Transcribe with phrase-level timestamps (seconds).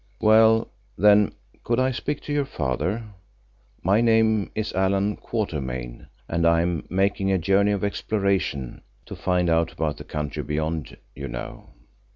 [0.19, 1.31] "Well, then,
[1.63, 3.03] could I speak to your father?
[3.83, 9.47] My name is Allan Quatermain and I am making a journey of exploration, to find
[9.47, 11.69] out about the country beyond, you know."